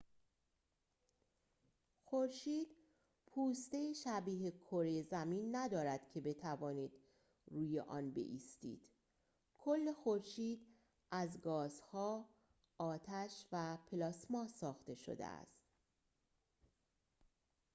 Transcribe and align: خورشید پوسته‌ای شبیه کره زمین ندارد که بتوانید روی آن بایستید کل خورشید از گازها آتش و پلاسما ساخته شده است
خورشید 2.03 2.67
پوسته‌ای 3.27 3.93
شبیه 3.95 4.51
کره 4.51 5.01
زمین 5.03 5.55
ندارد 5.55 6.07
که 6.09 6.21
بتوانید 6.21 6.91
روی 7.51 7.79
آن 7.79 8.11
بایستید 8.11 8.81
کل 9.57 9.91
خورشید 9.91 10.67
از 11.11 11.41
گازها 11.41 12.29
آتش 12.77 13.45
و 13.51 13.77
پلاسما 13.91 14.47
ساخته 14.47 14.95
شده 14.95 15.25
است 15.25 15.61